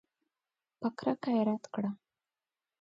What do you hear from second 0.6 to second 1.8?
په کرکه یې رد